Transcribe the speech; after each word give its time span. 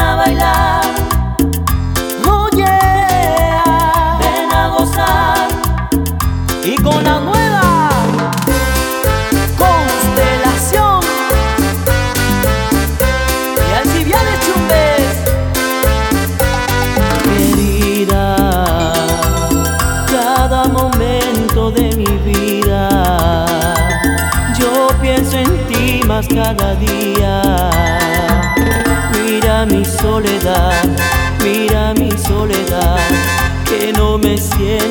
a 0.00 0.16
bailar. 0.16 0.82
Oh 2.26 2.48
Ven 4.20 4.52
a 4.52 4.68
gozar. 4.76 5.48
y 6.64 6.74
con 6.76 7.02
la 7.04 7.20
nueva 7.20 7.90
constelación 9.58 11.00
y 13.68 13.72
Alcibiades 13.80 14.38
Chumbes. 14.44 15.10
Querida, 17.24 18.22
cada 20.10 20.64
momento 20.64 21.70
de 21.70 21.96
mi 21.96 22.12
vida, 22.30 23.46
yo 24.58 24.88
pienso 25.00 25.38
en 25.38 25.66
ti 25.68 26.02
más 26.06 26.26
cada 26.28 26.74
día. 26.74 27.49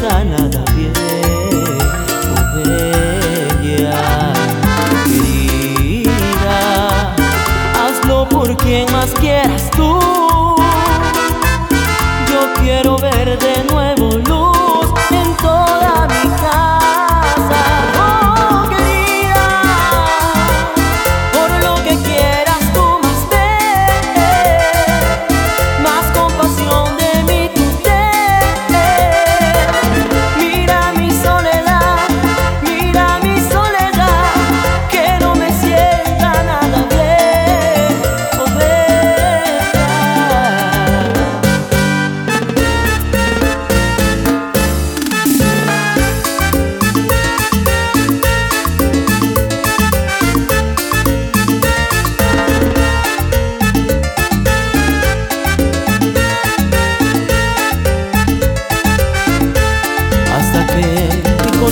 Nada 0.00 0.64
bien. 0.74 0.92
Oh, 2.34 2.91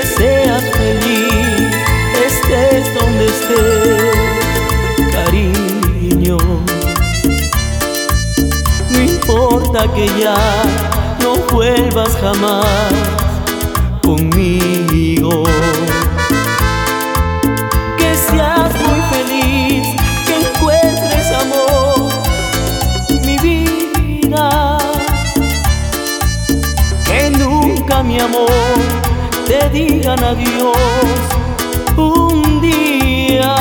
Que 0.00 0.06
seas 0.06 0.62
feliz, 0.62 1.76
estés 2.26 2.94
donde 2.94 3.26
estés, 3.26 5.12
cariño. 5.12 6.38
No 8.88 8.98
importa 8.98 9.92
que 9.92 10.06
ya 10.18 10.38
no 11.22 11.34
vuelvas 11.52 12.16
jamás 12.18 12.64
conmigo 14.02 15.42
que 17.98 18.14
seas 18.16 18.72
muy 18.80 19.00
feliz, 19.12 19.86
que 20.24 20.34
encuentres 20.40 21.30
amor, 21.42 22.08
mi 23.26 23.36
vida, 23.36 24.78
que 27.04 27.30
nunca 27.36 28.02
mi 28.02 28.18
amor 28.18 28.69
digan 29.72 30.22
adiós 30.22 30.76
un 31.96 32.60
día. 32.60 33.54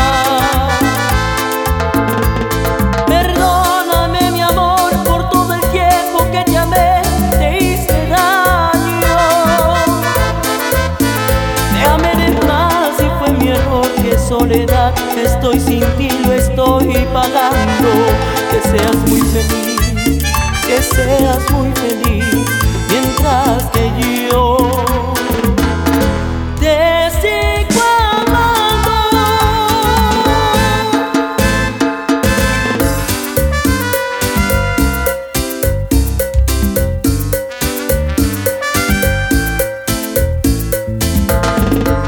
Perdóname 3.08 4.32
mi 4.32 4.42
amor 4.42 4.92
por 5.06 5.30
todo 5.30 5.54
el 5.54 5.62
tiempo 5.72 6.26
que 6.32 6.44
te 6.46 6.58
amé, 6.58 7.02
te 7.38 7.58
hice 7.58 8.08
daño. 8.08 9.18
Te 11.74 11.82
amé 11.88 12.40
más 12.48 13.00
y 13.00 13.10
fue 13.20 13.32
mi 13.34 13.50
error 13.50 13.88
que 14.02 14.18
soledad 14.18 14.94
estoy 15.18 15.60
sin 15.60 15.84
ti 15.98 16.10
lo 16.26 16.34
estoy 16.34 17.08
pagando 17.14 17.90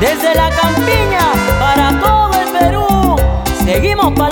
Desde 0.02 0.34
la 0.34 0.50
campiña 0.50 1.32
para 1.60 2.00
todo 2.00 2.32
el 2.42 2.50
Perú, 2.50 3.16
seguimos 3.64 4.12
para 4.14 4.31